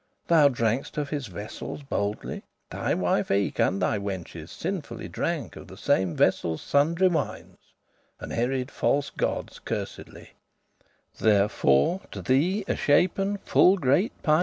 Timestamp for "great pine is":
13.77-14.39